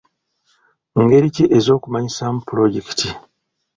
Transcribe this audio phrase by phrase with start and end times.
[1.01, 3.09] Ngeri ki ez'okumanyisaamu pulojekiti?